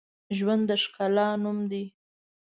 ژوند 0.37 0.63
د 0.69 0.71
ښکلا 0.83 1.29
نوم 1.43 1.59
دی 1.71 1.83